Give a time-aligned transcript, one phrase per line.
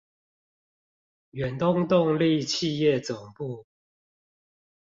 [1.31, 3.67] 遠東動力企業總部